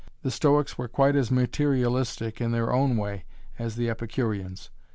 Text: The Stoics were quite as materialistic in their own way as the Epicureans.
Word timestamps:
The 0.23 0.31
Stoics 0.31 0.79
were 0.79 0.87
quite 0.87 1.15
as 1.15 1.29
materialistic 1.29 2.41
in 2.41 2.49
their 2.53 2.73
own 2.73 2.97
way 2.97 3.23
as 3.59 3.75
the 3.75 3.87
Epicureans. 3.87 4.71